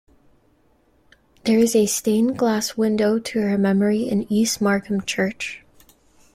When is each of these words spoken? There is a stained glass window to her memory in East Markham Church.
There 1.43 1.59
is 1.59 1.75
a 1.75 1.85
stained 1.85 2.35
glass 2.39 2.75
window 2.75 3.19
to 3.19 3.41
her 3.41 3.55
memory 3.55 4.09
in 4.09 4.25
East 4.33 4.59
Markham 4.59 5.01
Church. 5.01 5.63